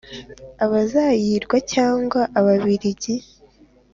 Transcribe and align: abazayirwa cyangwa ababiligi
abazayirwa 0.65 1.57
cyangwa 1.73 2.21
ababiligi 2.39 3.13